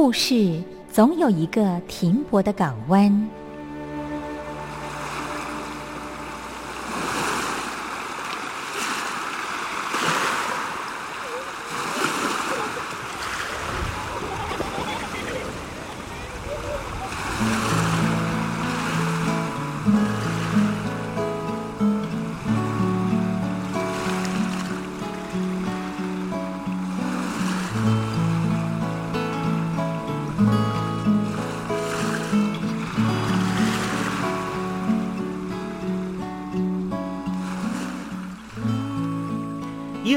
[0.00, 3.28] 故事总有一个停泊的港湾。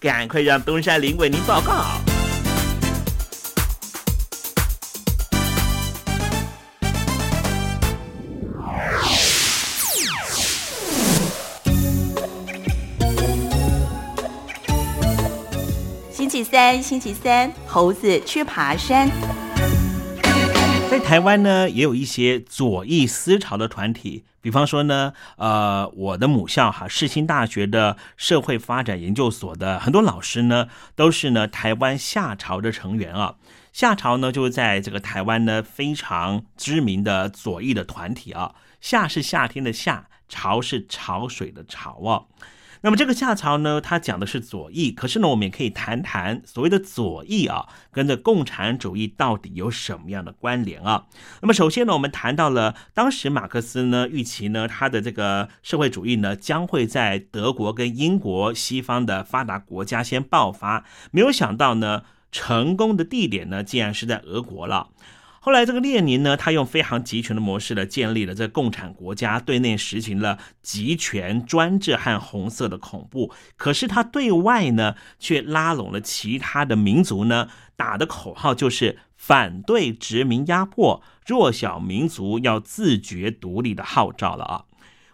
[0.00, 1.84] 赶快让东山林为您报告。
[16.10, 19.49] 星期三，星期三，猴子去爬山。
[20.90, 30.66] 在台湾呢，也有一些左翼思潮的团体，比方说呢，呃，我的母校哈世新大学的社会发展研究所的很多老师呢，
[30.96, 33.36] 都是呢台湾夏朝的成员啊。
[33.72, 38.56] 夏朝呢，就是在这个台湾呢非常知名的左翼的团体啊。
[38.80, 42.26] 夏是夏天的夏，潮是潮水的潮啊。
[42.82, 51.06] 那么这个夏朝呢，它讲的是左翼，可是呢，我们也可以谈谈所谓的左翼啊，跟这共产主义到底有什么样的关联啊？
[51.42, 64.88] 那么首先呢，我们谈到了当时马克思呢预期呢，他的这个社会主义呢将会在德国跟英国西方的发达国家先爆发，没有想到呢，成功的地点呢竟然是在俄国了。
[65.42, 73.32] 后来，这个列宁呢，他用非常集权的模式呢，建立了这共产国家，对内实行了集权专制和红色的恐怖。
[73.56, 84.64] 可是他对外呢，却拉拢了其他的民族呢，打的口号就是反对殖民压迫，弱小民族要自觉独立的号召了啊。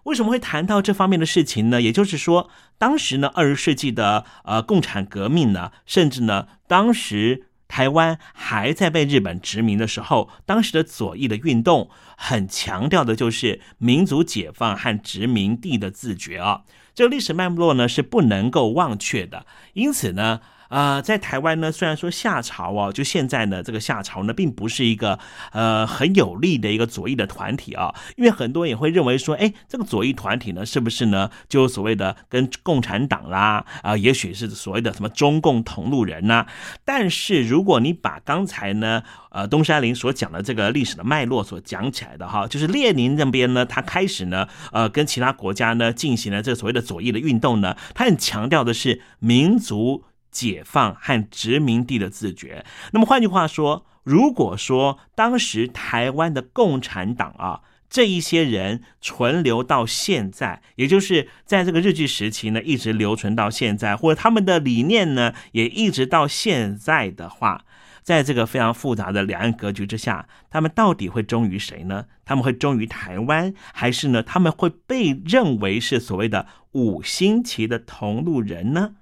[0.03, 1.81] 为什么会谈到这方面的事情呢？
[1.81, 7.45] 也就是说，当时呢，二十世纪的呃共产革命呢，甚至呢，当时。
[7.69, 16.63] 台湾还在被日本殖民的时候，当时的左翼的运动很强调的就是民族解放和殖民地的自觉啊，
[16.95, 19.47] 这个历史脉络呢是不能够忘却的。
[19.75, 20.41] 因此呢。
[20.69, 25.19] 啊，在台湾呢，虽然说夏朝啊，就现在呢，这个夏朝呢，并不是一个
[25.53, 36.47] 呃很有力的一个左翼的团体啊，因为很多人也会认为说，哎，这个左翼团体呢，是不是呢，就所谓的跟共产党啦啊，也许是所谓的什么中共同路人呐？
[36.85, 50.03] 但是如果你把刚才呢，呃，东山林所讲的这个历史的脉络所讲起来的哈，就是列宁那边呢，他开始呢，呃，跟其他国家呢进行了这所谓的左翼的运动呢，他很强调的是民族。
[50.37, 52.63] 解放和殖民地的自觉。
[52.93, 67.65] 那么换句话说，如果说当时台湾的共产党啊，这一些人存留到现在，也就是在这个日据时期呢，一直留存到现在，或者他们的理念呢，也一直到现在的话，
[68.03, 72.05] 在这个非常复杂的两岸格局之下，他们到底会忠于谁呢？
[72.27, 74.23] 他们会忠于台湾，还是呢？
[74.23, 78.97] 他们会被认为是所谓的五星旗的同路人呢？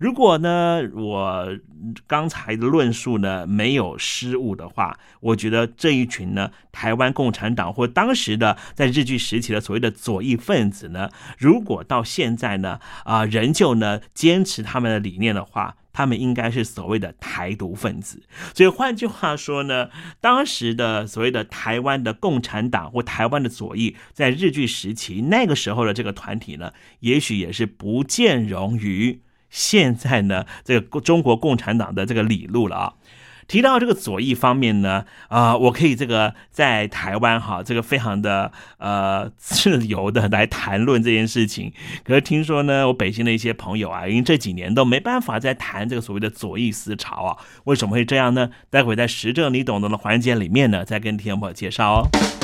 [0.00, 1.58] 如果呢，我
[2.06, 18.22] 刚才的论述呢没有失误的话，我觉得这一群呢，台湾共产党或当时的在日据时期的所谓的左翼分子呢，如果到现在呢，啊，仍旧呢坚持他们的理念的话，他们应该是所谓的台独分子。
[18.54, 29.20] 所以换句话说呢，当时的所谓的台湾的共产党或台湾的左翼，在日据时期那个时候的这个团体呢，也许也是不见容于。
[29.50, 32.92] 现在呢，这个中国共产党的这个理路了啊。
[33.48, 41.72] 提到这个左翼方面呢，啊，我可以这个在台湾哈，这个非常的呃自由的来谈论这件事情。
[42.04, 48.50] 可是听说呢，我北京的一些朋友啊，因为这几年都没办法再谈这个所谓的左翼思潮啊，为什么会这样呢？
[48.70, 52.39] 待会在实证你懂得的环节里面呢，再跟听众朋友介绍哦。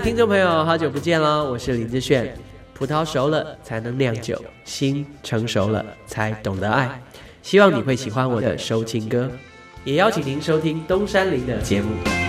[0.00, 2.36] 听众朋友，好久不见喽，我是林志炫。
[2.74, 7.00] 葡萄熟了才能酿酒，心成熟了才懂得爱。
[7.42, 9.30] 希望你会喜欢我的收听歌，
[9.84, 12.25] 也邀请您收听东山林的节目。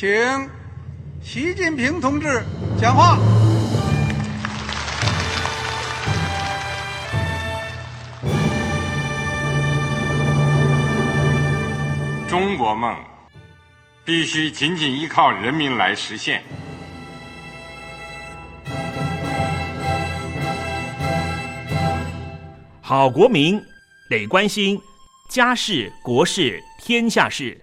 [0.00, 0.08] 请
[1.22, 2.42] 习近平同志
[2.80, 3.18] 讲话。
[12.26, 12.96] 中国梦
[14.02, 16.42] 必须紧紧依靠人民来实现。
[22.80, 23.62] 好国民
[24.08, 24.80] 得关心
[25.28, 27.62] 家事、国事、天下事。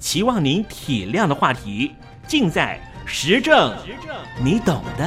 [0.00, 1.94] 期望您体谅的话题，
[2.26, 3.76] 尽在时政，
[4.42, 5.06] 你懂的。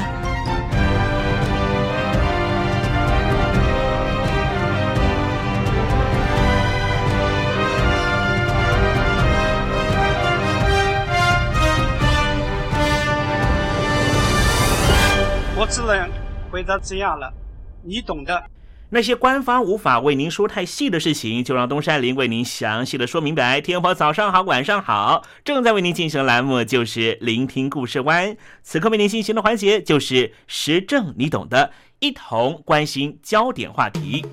[15.55, 16.07] 我只能
[16.51, 17.33] 回答这样了，
[17.81, 18.52] 你懂的。
[18.93, 23.59] 那些官方无法为您说太细的事情，就让东山林为您详细的说明白。
[23.59, 28.37] 天婆早上好，晚上好，正在为您进行的栏目就是聆听故事湾。
[28.61, 31.71] 此刻为您进行的环节就是时政，你懂的，
[32.01, 34.23] 一同关心焦点话题。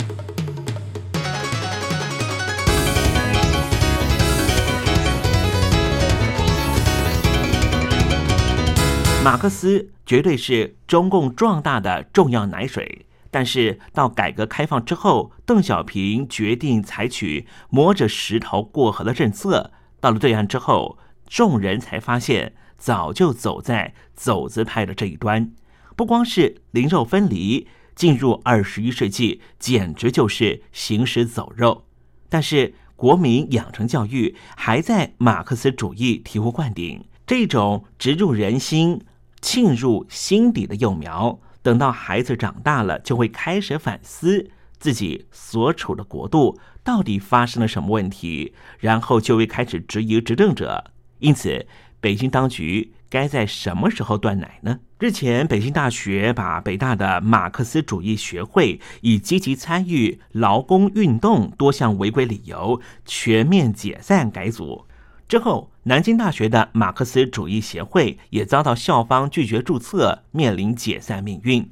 [9.25, 13.07] 马克思绝对是中共壮大的重要奶水。
[13.31, 19.73] 但是到改革开放之后，邓小平决定采取摸着石头过河的政策。
[20.01, 25.53] 到了对岸之后，众人才发现早就走在走资派的这一端。
[25.95, 31.85] 不光是灵肉分离，进入二十一世纪，简直就是行尸走肉。
[32.29, 39.03] 但是国民养成教育还在马克思主义醍醐灌顶，这种植入人心、
[39.41, 41.39] 沁入心底的幼苗。
[41.63, 50.93] 等到孩子长大了，就会开始反思自己所处的国度到底发生了什么问题，然后就会开始质疑执政者。
[51.19, 51.67] 因此，
[52.01, 54.81] 北京当局该在什么时候断奶呢？
[54.99, 64.87] 日前，北京大学把北大的马克思主义学会以积极参与劳工运动多项违规理由全面解散改组。
[65.31, 71.71] 之后，南京大学的马克思主义协会也遭到校方拒绝注册，面临解散命运。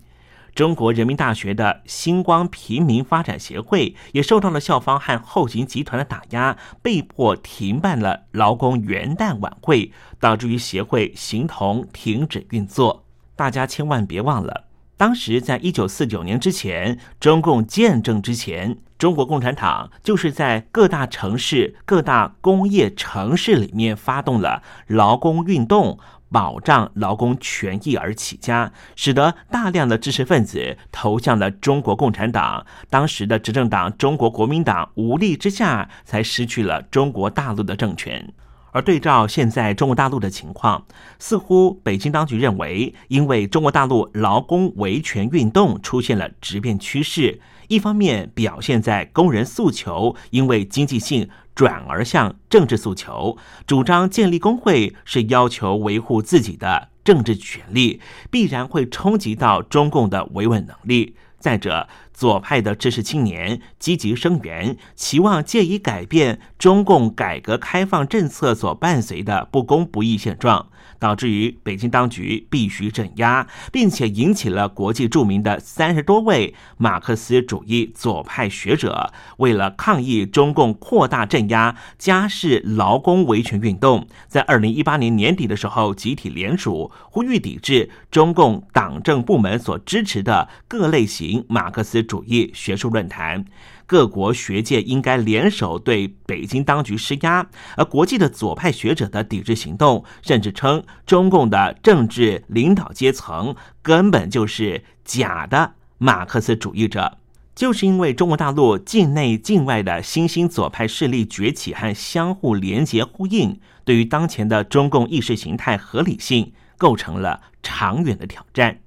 [0.55, 13.07] 中国人民大学的星光平民发展协会也受到了校方和后勤集团的打压，被迫停办了劳工元旦晚会，导致于协会形同停止运作。
[13.35, 14.68] 大家千万别忘了。
[14.99, 26.01] 当时，在一九四九年之前，中共建政之前，中国共产党就是在各大城市、各大工业城市里面发动了劳工运动，
[26.33, 32.67] 保障劳工权益而起家，使得大量的知识分子投向了中国共产党。
[32.91, 38.35] 当时的执政党中国国民党无力之下，才失去了中国大陆的政权。
[38.73, 40.87] 而对照现在中国大陆的情况，
[41.19, 61.17] 似乎北京当局认为，因为中国大陆劳工维权运动出现了质变趋势，一方面表现在工人诉求因为经济性转而向政治诉求，主张建立工会是要求维护自己的政治权利，必然会冲击到中共的维稳能力。
[61.39, 70.69] 再者，左派的知识青年积极声援，期望借以改变中共改革开放政策所伴随的不公不义现状。
[70.99, 93.45] 导致于北京当局必须镇压，并且引起了国际著名的三十多位马克思主义左派学者，为了抗议中共扩大镇压家事劳工维权运动，在二零一八年年底的时候集体联署，呼吁抵制中共党政部门所支持的各类型马克思主义学术论坛。
[93.89, 107.17] 各国学界应该联手对北京当局施压，而国际的左派学者的抵制行动，甚至称中共的政治领导阶层根本就是假的马克思主义者。
[107.55, 118.79] 就是因为中国大陆境内境外的新兴左派势力崛起和相互连结呼应，对于当前的中共意识形态合理性构成了长远的挑战。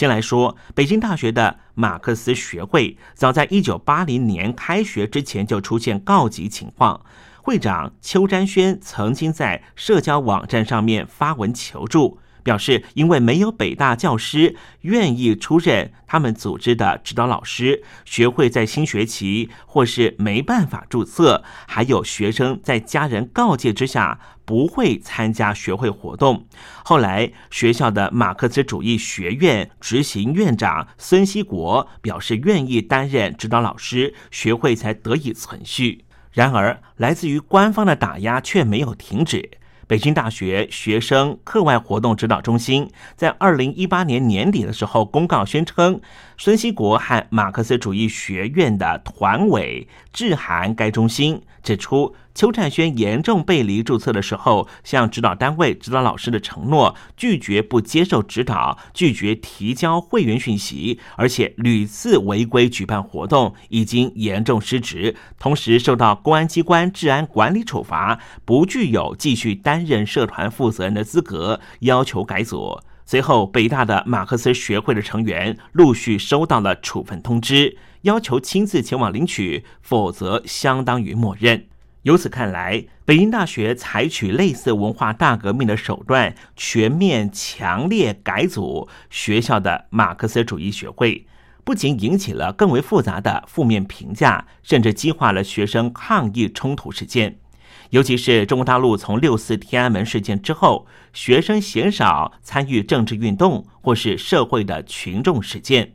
[0.00, 7.02] 先来说，北京大学的马克思学会，早在一九八零年开学之前就出现告急情况。
[7.42, 12.18] 会长邱占轩曾经在社交网站上面发文求助。
[12.42, 26.46] 表示，因为没有北大教师愿意出任他们组织的指导老师，学会在新学期或是没办法注册，还有学生在家人告诫之下不会参加学会活动。
[26.84, 36.04] 后来，学校的马克思主义学院执行院长孙锡国表示愿意担任指导老师，学会才得以存续。
[36.32, 39.50] 然而，来自于官方的打压却没有停止。
[39.90, 46.00] 北京大学学生课外活动指导中心在二零一八年年底的时候公告宣称，
[46.42, 52.16] 孙锡国和马克思主义学院的团委致函该中心，指出。
[52.32, 72.80] 邱占轩严重背离注册的时候，向指导单位、指导老师的承诺，拒绝不接受指导，拒绝提交会员讯息，而且屡次违规举办活动，已经严重失职，同时受到公安机关治安管理处罚，不具有继续担任社团负责人的资格，要求改组。
[73.10, 81.66] 随后，北大的马克思学会的成员陆续收到了处分通知，要求亲自前往领取，否则相当于默认。
[82.02, 91.26] 由此看来，北京大学采取类似文化大革命的手段，全面强烈改组学校的马克思主义学会，
[91.64, 97.40] 不仅引起了更为复杂的负面评价，甚至激化了学生抗议冲突事件。
[97.90, 105.92] 尤其是中国大陆从六四天安门事件之后，学生鲜少参与政治运动或是社会的群众事件，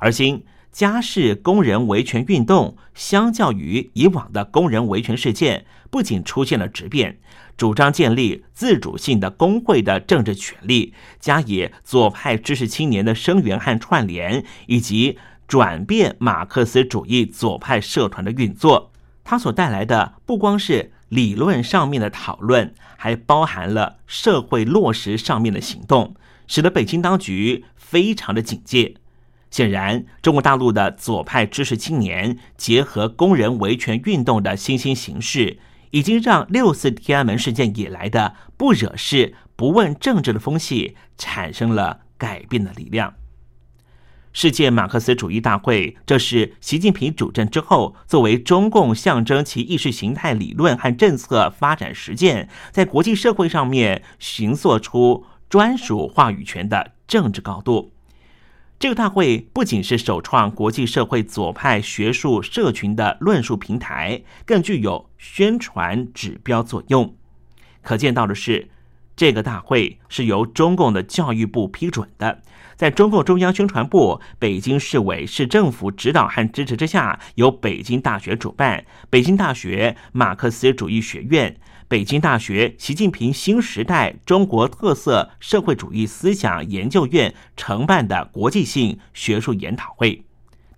[0.00, 0.44] 而今。
[0.72, 7.18] 家事工人维权运动，相较于以往的工人维权事件，不仅出现了质变，
[7.58, 28.94] 主张建立自主性的工会的政治权利，加以左派知识青年的声援和串联，以及转变马克思主义左派社团的运作，它所带来的不光是理论上面的讨论，还包含了社会落实上面的行动，使得北京当局非常的警戒。
[29.50, 35.58] 显然，中国大陆的左派知识青年结合工人维权运动的新兴形式，
[35.90, 43.12] 已经让六四天安门事件以来的不惹事、不问政治的风气产生了改变的力量。
[44.34, 57.92] 世界马克思主义大会，这是习近平主政之后，作为中共象征其意识形态理论和政策发展实践，在国际社会上面行塑出专属话语权的政治高度。
[58.78, 67.14] 这个大会不仅是首创国际社会左派学术社群的论述平台，更具有宣传指标作用。
[67.82, 68.70] 可见到的是，
[69.14, 72.40] 这个大会是由中共的教育部批准的，
[72.76, 81.56] 在中共中央宣传部、北京市委市政府指导和支持之下，由北京大学主办，北京大学马克思主义学院。
[81.88, 90.24] 北京大学习近平新时代中国特色社会主义思想研究院承办的国际性学术研讨会，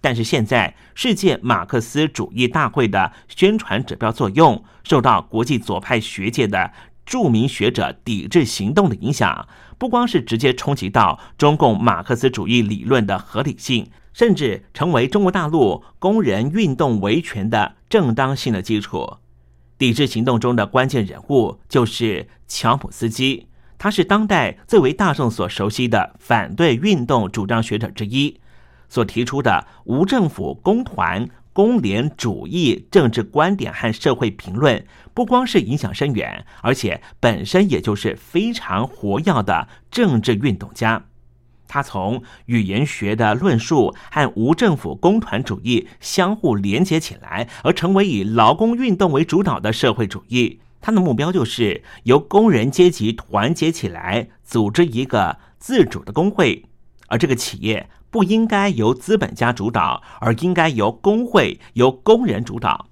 [0.00, 6.72] 但是现在世界马克思主义大会的宣传指标作用受到国际左派学界的
[7.04, 9.46] 著名学者抵制行动的影响，
[9.78, 19.18] 不光是直接冲击到中共马克思主义理论的合理性，甚至成为中国大陆工人运动维权的正当性的基础。
[19.76, 28.40] 抵制行动中的关键人物就是乔姆斯基，他是当代最为大众所熟悉的反对运动主张学者之一，
[28.88, 41.06] 所提出的无政府工团工联主义政治观点和社会评论，不光是影响深远，而且本身也就是非常活跃的政治运动家。
[41.68, 50.60] 他从语言学的论述和无政府工团主义相互连接起来，而成为以劳工运动为主导的社会主义。
[50.80, 56.66] 他的目标就是由工人阶级团结起来，组织一个自主的工会，
[57.06, 62.86] 而这个企业不应该由资本家主导，而应该由工会、由工人主导。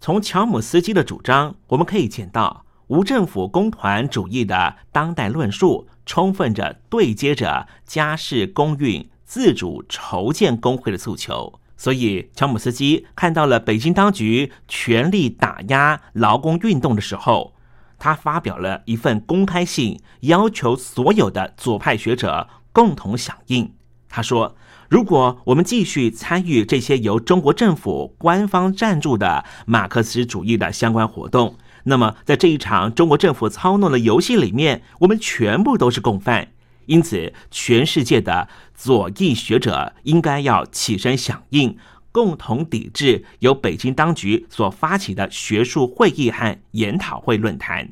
[0.00, 5.86] 从乔姆斯基的主张，我们可以见到无政府工团主义的当代论述。
[6.04, 17.54] 充分着对接着家事公运自主筹建工会的诉求，所以乔姆斯基看到了北京当局全力打压劳工运动的时候，
[17.96, 23.77] 他发表了一份公开信，要求所有的左派学者共同响应。
[24.08, 24.56] 他说
[24.88, 36.48] ：“如果我们继续参与这些由中国政府官方赞助的马克思主义的相关活动，那么在这一场中国政府操弄的游戏里面，我们全部都是共犯。
[36.86, 41.76] 因此，全世界的左翼学者应该要起身响应，
[42.10, 47.90] 共同抵制由北京当局所发起的学术会议和研讨会论坛。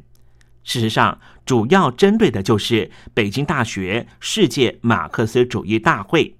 [0.66, 6.36] 事实上，主要针对的就是北京大学世界马克思主义大会，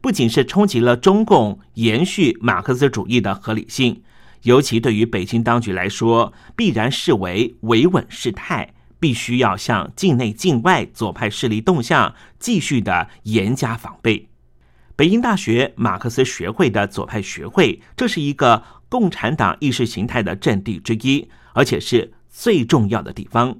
[0.00, 4.00] 不仅是冲击了中共延续马克思主义的合理性，
[4.42, 8.72] 尤其对于北京当局来说，必然视为维稳事态。
[9.00, 14.28] 必须要向境内、境外左派势力动向继续的严加防备。
[14.94, 23.56] 北京大学马克思学会的左派学会，这是一个共产党意识形态的阵地之一，而且是最重要的地方。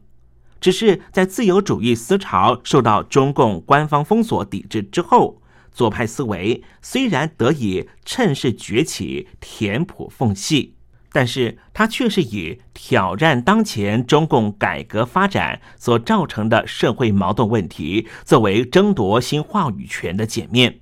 [0.60, 5.40] 只是在自由主义思潮受到中共官方封锁抵制之后，
[5.72, 10.74] 左派思维虽然得以趁势崛起，填补缝隙。
[11.12, 20.78] 但是，它却是以挑战当前中共改革发展所造成的社会矛盾问题作为争夺新话语权的检面，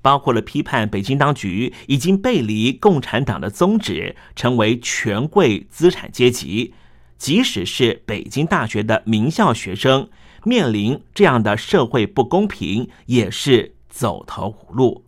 [0.00, 6.74] 包括了批判北京当局已经背离共产党的宗旨，成为权贵资产阶级。
[7.22, 10.08] 即使是北京大学的名校学生，
[10.42, 15.04] 面临这样的社会不公平，也是走投无路。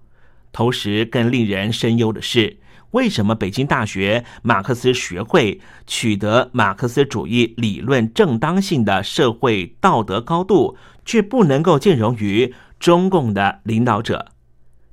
[0.53, 2.59] 同时，更令人深忧的是。
[2.93, 14.34] 为什么北京大学马克思学会取得马克思主义理论正当性的社会道德高度，却不能够兼容于中共的领导者？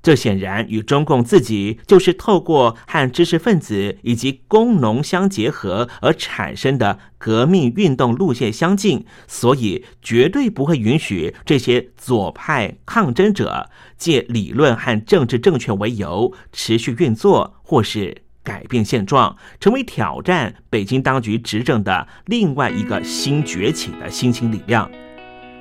[0.02, 24.90] 这显然与中共自己就是透过和知识分子以及工农相结合而产生的革命运动路线相近，所以绝对不会允许这些左派抗争者借理论和政治正确为由持续运作，或是改变现状，成为挑战北京当局执政的另外一个新崛起的新兴力量，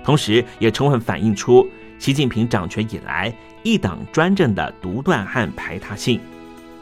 [0.03, 1.69] 同时也充分反映出。
[1.99, 3.31] 习近平掌权以来，
[3.63, 6.21] 一党专政的独断和排他性。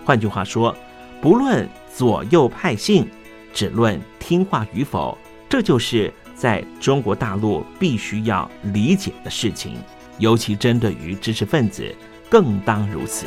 [0.04, 0.74] 换句话说，
[1.20, 3.08] 不论左右派性，
[3.52, 5.16] 只论听话与否，
[5.48, 9.76] 这就是在中国大陆必须要理解的事情。
[10.18, 11.94] 尤其针对于知识分子，
[12.28, 13.26] 更当如此。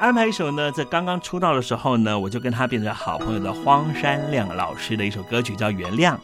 [0.00, 6.14] 安排一首呢，在刚刚出道的时候呢，我就跟他变成好朋友的荒山亮老师的一首歌曲叫《原谅》。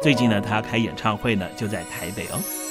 [0.00, 2.63] 最近呢，他要开演唱会呢，就在台北哦。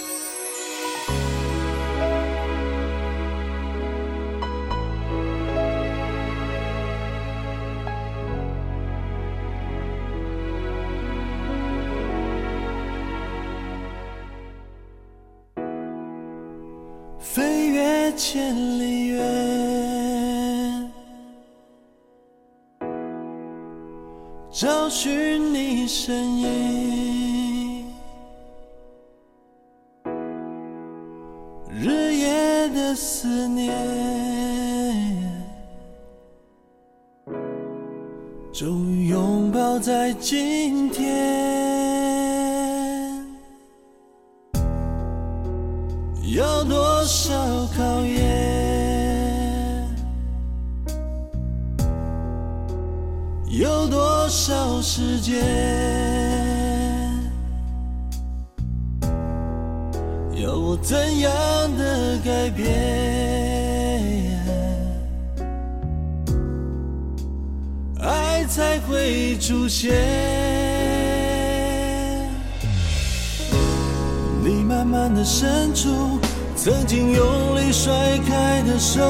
[78.53, 79.01] 爱的手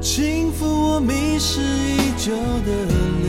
[0.00, 2.32] 轻抚我迷失已久
[2.64, 2.70] 的
[3.20, 3.28] 脸。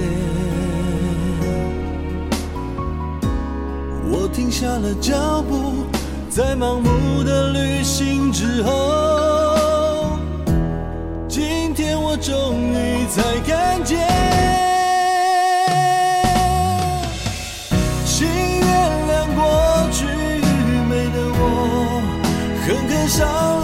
[4.10, 5.84] 我停下了脚步
[6.30, 10.18] 在盲目的旅行之后
[11.28, 14.00] 今天我终于才看见
[18.06, 18.68] 请原
[19.10, 20.48] 谅过去愚
[20.90, 22.02] 昧的我
[22.66, 23.55] 狠狠伤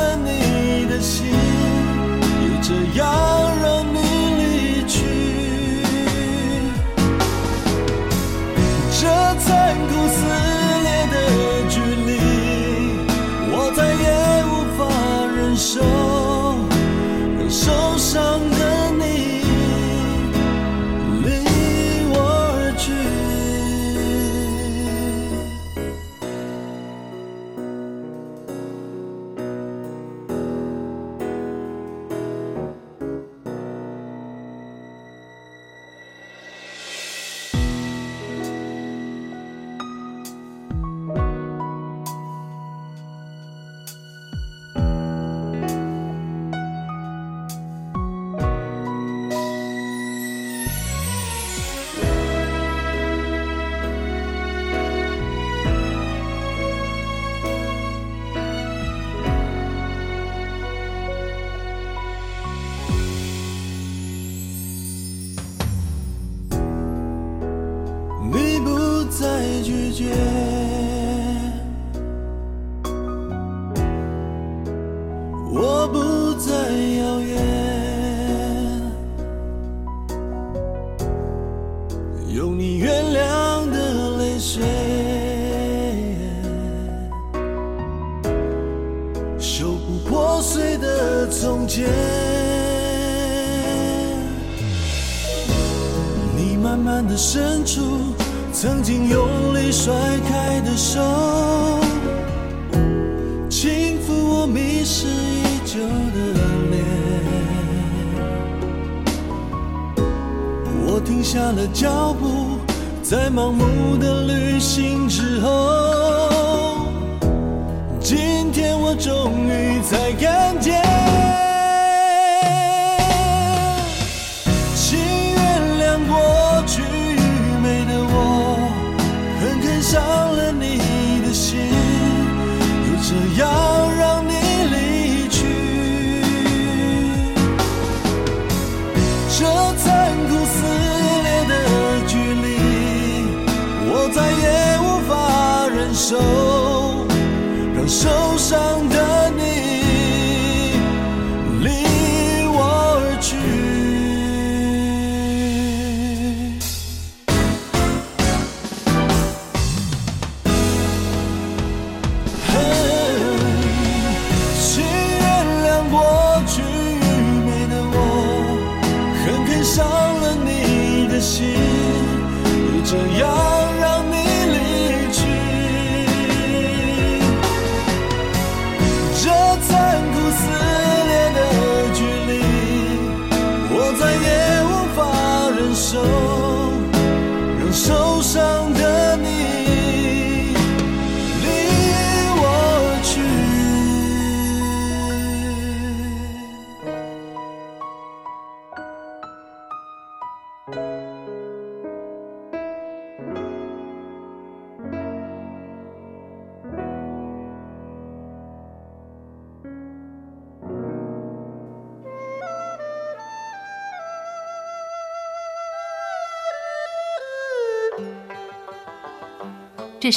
[2.71, 3.40] 只要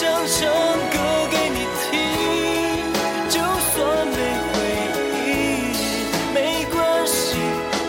[0.00, 0.96] 想唱歌
[1.30, 1.92] 给你听，
[3.28, 3.76] 就算
[4.08, 4.16] 没
[4.48, 4.50] 回
[5.26, 5.28] 应，
[6.32, 7.36] 没关系，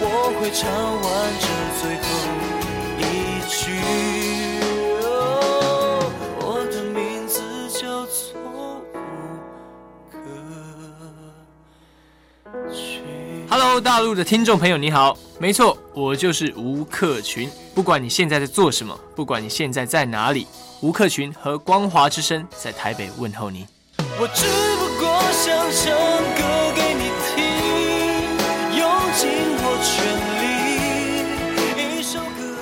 [0.02, 0.04] 我
[0.38, 1.08] 会唱完
[1.39, 1.47] 这
[1.80, 2.04] 最后
[3.00, 3.02] 一
[3.47, 3.56] 句。
[6.41, 7.39] 我的名字
[7.80, 8.19] 叫做。
[13.50, 17.50] Hello，大陆的听众朋友，你好，没错，我就是吴克群。
[17.74, 20.45] 不管你现在在做什么，不管你现在在哪里，
[20.82, 23.67] 吴克群和光华之声在台北问候你。
[24.20, 24.48] 我只
[24.80, 25.94] 不过想唱
[26.36, 26.41] 歌
[26.76, 27.38] 给你听，
[28.80, 28.82] 用
[29.13, 29.30] 尽
[29.62, 29.94] 我全
[31.86, 32.58] 力，一首歌。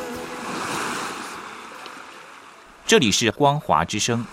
[2.86, 4.26] 这里是光华之声。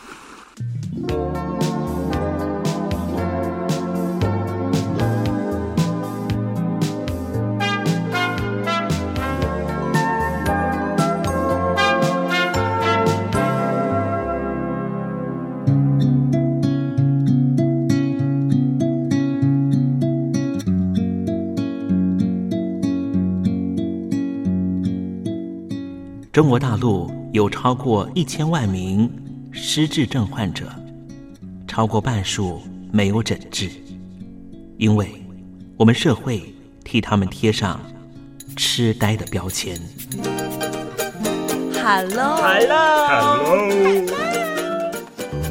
[26.37, 29.11] 中国大陆有超过一千万名
[29.53, 30.71] 失智症患者，
[31.67, 32.61] 超过半数
[32.93, 33.71] 没有诊治，
[34.77, 35.25] 因为
[35.79, 37.81] 我们社会替他们贴上
[38.55, 39.81] 痴呆的标签。
[41.83, 42.27] Hello，Hello，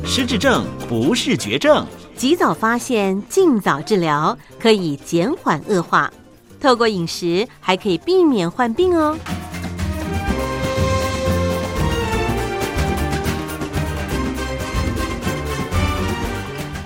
[0.05, 1.83] 失智症不是绝症，
[2.15, 6.13] 及早发现，尽早治疗，可以减缓恶化。
[6.61, 9.17] 透过饮食，还可以避免患病哦。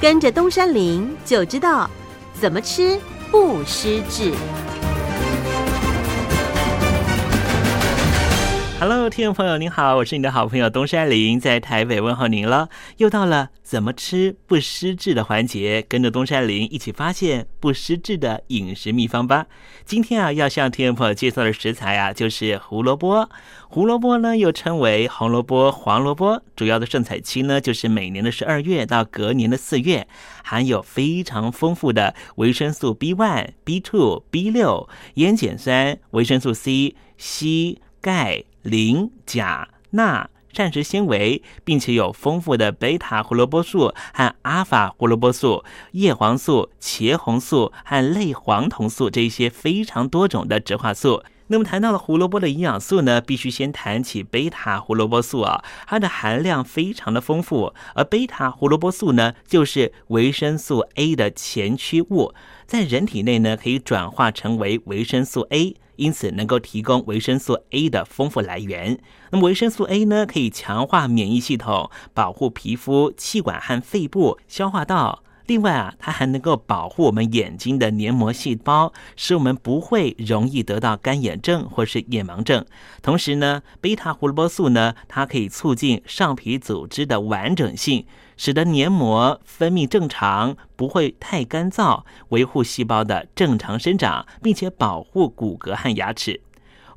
[0.01, 1.89] 跟着东山林就知道
[2.33, 2.97] 怎么吃
[3.29, 4.33] 不失智。
[8.79, 12.69] Hello，听众朋友您好，我是你的好朋友东山林，在台北问候您了。
[12.95, 19.47] 又到了怎么吃不失智的环节，跟着东山林一起发现不失智的饮食秘方吧。
[19.83, 23.29] 今天啊，要向听众朋友介绍的食材啊，就是胡萝卜。
[23.67, 30.07] 胡萝卜呢，又称为红萝卜、黄萝卜，主要的盛产期呢，就是每年的十二月到隔年的四月，
[30.41, 38.45] 含有非常丰富的维生素 B one、B two、B 六、烟碱酸、维生素 C、硒、钙。
[38.61, 51.23] 磷、钾、钠、膳食纤维，并且有丰富的贝塔胡萝卜素和阿尔法胡萝卜素、叶黄素、茄红素和类黄酮素这些非常多种的植化素。
[51.51, 62.33] 那么谈到了胡萝卜的营养素呢，必须先谈起贝塔胡萝卜素啊，它的含量非常的丰富，而贝塔胡萝卜素呢，就是维生素 A 的前驱物，
[62.67, 65.75] 在人体内呢可以转化成为维生素 A。
[65.99, 68.97] 因此能够提供维生素 A 的丰富来源。
[69.31, 75.21] 那么维生素 A 呢，可以强化免疫系统，保护皮肤、气管和肺部、消化道。
[75.49, 82.63] 另外啊，它还能够保护我们眼睛的黏膜细胞，使我们不会容易得到干眼症或是眼盲症。
[83.01, 88.05] 同时呢，贝塔胡萝卜素呢，它可以促进上皮组织的完整性，
[88.37, 96.39] 使得黏膜分泌正常，不会太干燥，维护细胞的正常生长，并且保护骨骼和牙齿。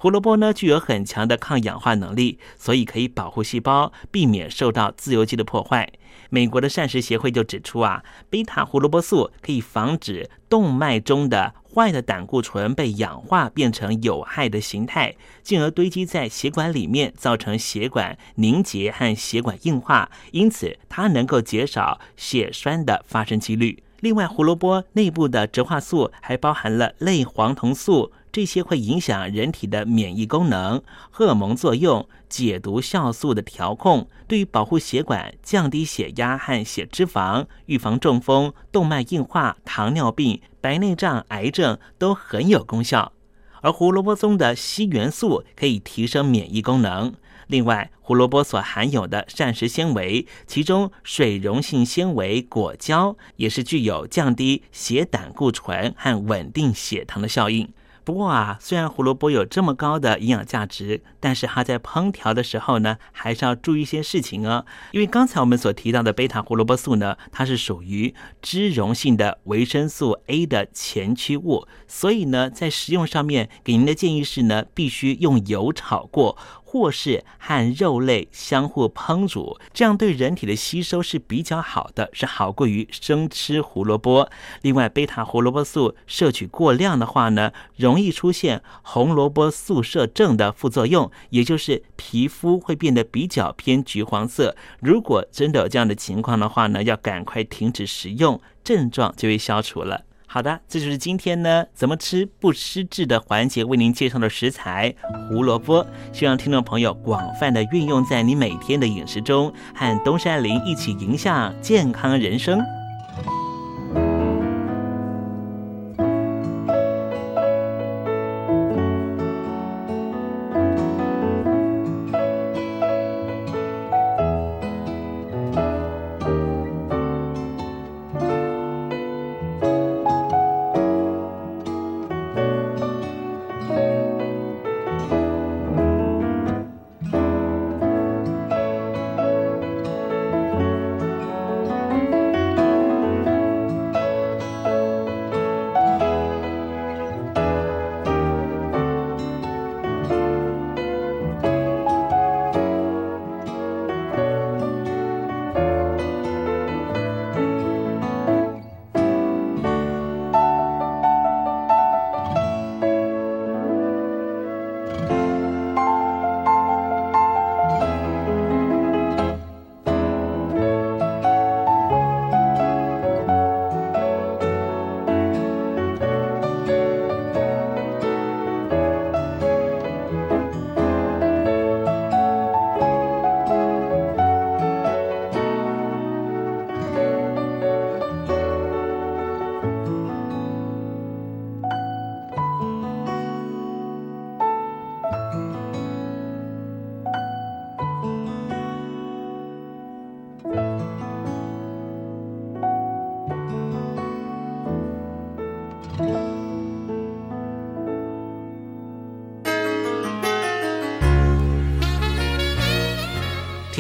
[0.02, 5.88] 胡萝卜呢具有很强的抗氧化能力，所以可以保护细胞，避免受到自由基的破坏。
[6.28, 20.10] 美国的膳食协会就指出啊，贝塔胡萝卜素可以防止动脉中的坏的胆固醇被氧化变成有害的形态，进而堆积在血管里面，造成血管凝结和血管硬化。
[20.32, 23.80] 因此，它能够减少血栓的发生几率。
[24.00, 28.10] 另外，胡萝卜内部的植化素还包含了类黄酮素。
[28.32, 43.12] 这些会影响人体的免疫功能、荷尔蒙作用、解毒酵素的调控，对于保护血管、降低血压和血脂肪、预防中风、动脉硬化、糖尿病、白内障、癌症都很有功效。
[43.60, 47.12] 而胡萝卜中的硒元素可以提升免疫功能。
[47.48, 57.68] 另外，胡萝卜所含有的膳食纤维，其中水溶性纤维果胶也是具有降低血胆固醇和稳定血糖的效应。
[58.04, 64.66] 不过啊，虽然胡萝卜有这么高的营养价值，但是它在烹调的时候呢，还是要注意一些事情哦。
[64.90, 76.36] 因为刚才我们所提到的贝塔胡萝卜素呢，它是属于脂溶性的维生素 A 的前驱物，所以呢，在食用上面给您的建议是呢，必须用油炒过。
[76.72, 84.30] 或是和肉类相互烹煮，这样对人体的吸收是比较好的，是好过于生吃胡萝卜。
[84.62, 94.56] 另外，贝塔胡萝卜素摄取过量的话呢，容易出现红萝卜素摄症的副作用，也就是皮肤会变得比较偏橘黄色。
[94.80, 100.04] 如果真的有这样的情况的话呢，要赶快停止食用，症状就会消除了。
[100.32, 104.94] 好的，这就是今天呢怎么吃不失智的环节为您介绍的食材
[105.28, 112.58] 胡萝卜，希望听众朋友广泛的运用在你每天的饮食中，和东山林一起迎向健康人生。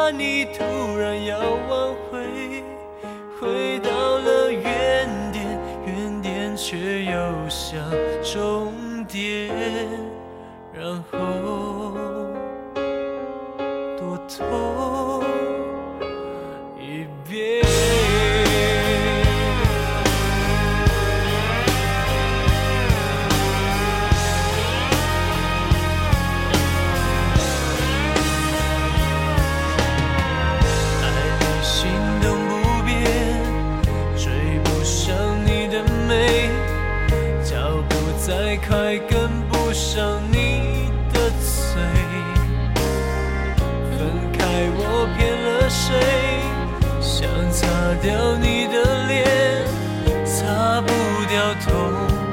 [0.00, 0.64] 怕你突
[0.96, 1.38] 然要
[1.68, 2.64] 挽回
[3.38, 7.78] 回到了原点原点却又像
[8.22, 8.72] 终
[9.06, 9.50] 点
[10.72, 11.92] 然后
[13.98, 14.69] 多痛
[48.02, 49.26] 掉你的脸
[50.24, 50.88] 擦不
[51.28, 51.70] 掉痛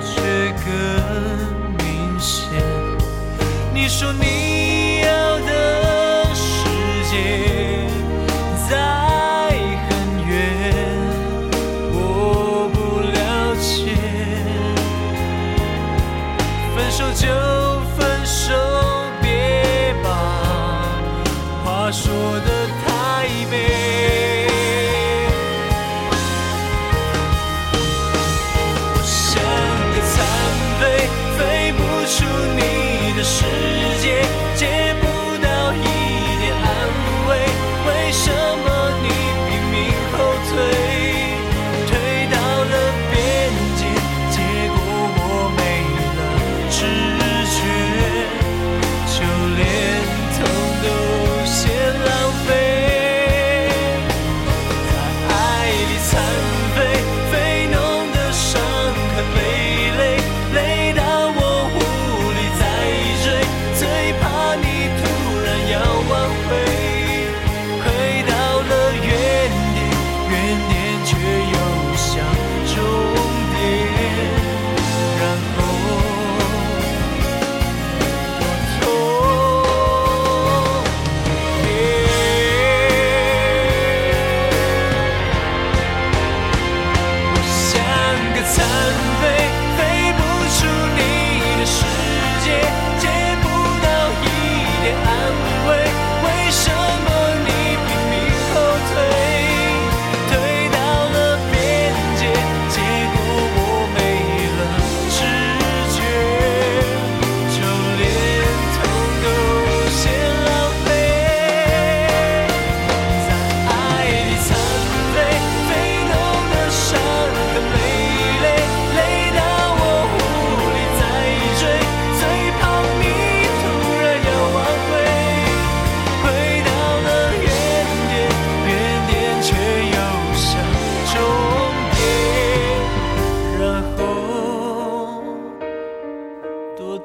[0.02, 0.22] 却
[0.64, 2.50] 更明显
[3.74, 4.37] 你说你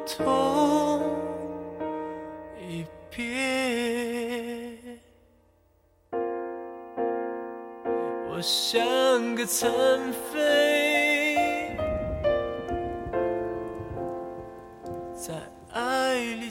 [0.06, 1.02] 痛
[2.60, 4.78] 一遍
[8.28, 9.70] 我像个残
[10.32, 11.76] 废
[15.14, 15.34] 在
[15.72, 16.50] 爱里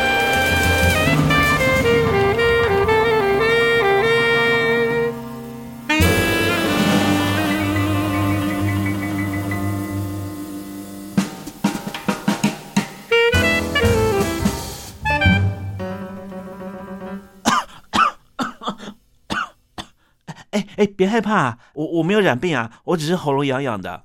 [20.51, 24.03] 哎哎，别害怕，我我没有染病啊，我只是喉咙痒痒的。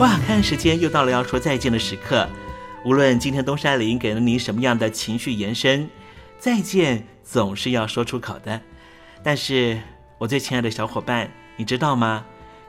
[0.00, 2.28] 哇，看时间又到了要说再见的时刻，
[2.84, 5.88] 无论今天东山林给了你什么样的情绪延伸，
[6.36, 8.60] 再见总是要说出口的。
[9.22, 9.80] 但是，
[10.18, 12.24] 我最亲爱的小伙伴，你知道吗？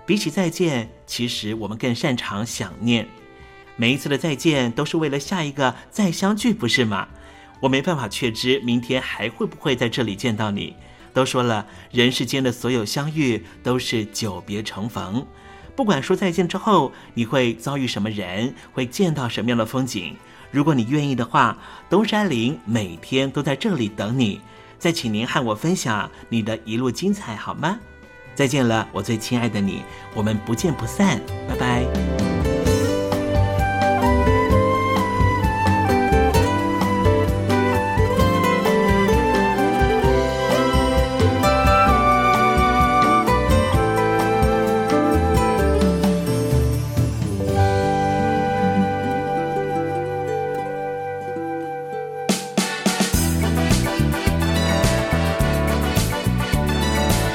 [0.05, 3.07] 比起再见，其实我们更擅长想念。
[3.75, 7.07] 每一次的再见，都是为了下一个再相聚，不是吗？
[7.61, 10.75] 我没办法确知明天还会不会在这里见到你。
[11.13, 15.25] 都说了，人世间的所有相遇都是久别重逢。
[15.75, 20.15] 不管说再见之后，你会遭遇什么人，会见到什么样的风景。
[20.51, 21.57] 如果你愿意的话，
[21.89, 24.41] 东山林每天都在这里等你。
[24.79, 27.77] 再请您和我分享你的一路精彩，好吗？
[28.33, 29.83] 再见了，我最亲爱的你，
[30.15, 31.98] 我们不见不散，拜拜。